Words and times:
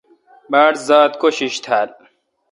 باڑ 0.51 0.73
ذات 0.87 1.11
کوشش 1.23 1.53
تھال۔ 1.63 1.89